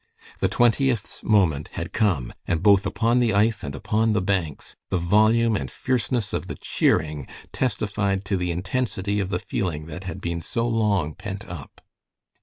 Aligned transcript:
The 0.39 0.47
Twentieth's 0.47 1.21
moment 1.23 1.67
had 1.73 1.93
come, 1.93 2.33
and 2.47 2.63
both 2.63 2.87
upon 2.87 3.19
the 3.19 3.33
ice 3.35 3.63
and 3.63 3.75
upon 3.75 4.13
the 4.13 4.19
banks 4.23 4.75
the 4.89 4.97
volume 4.97 5.55
and 5.55 5.69
fierceness 5.69 6.33
of 6.33 6.47
the 6.47 6.55
cheering 6.55 7.27
testified 7.53 8.25
to 8.25 8.35
the 8.35 8.49
intensity 8.49 9.19
of 9.19 9.29
the 9.29 9.37
feeling 9.37 9.85
that 9.85 10.05
had 10.05 10.19
been 10.19 10.41
so 10.41 10.67
long 10.67 11.13
pent 11.13 11.47
up. 11.47 11.81